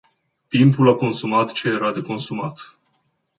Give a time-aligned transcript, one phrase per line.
[0.47, 2.77] Timpul a consumat ce era de consumat.